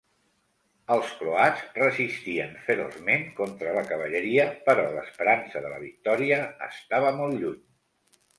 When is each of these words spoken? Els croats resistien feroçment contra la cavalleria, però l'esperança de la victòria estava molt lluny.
Els 0.93 1.09
croats 1.17 1.59
resistien 1.79 2.55
feroçment 2.69 3.27
contra 3.41 3.75
la 3.75 3.83
cavalleria, 3.91 4.47
però 4.71 4.87
l'esperança 4.97 5.63
de 5.67 5.73
la 5.75 5.79
victòria 5.85 6.41
estava 6.71 7.15
molt 7.23 7.39
lluny. 7.45 7.63